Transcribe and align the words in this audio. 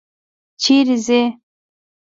چیرې 0.61 0.97
څې؟ 1.05 1.21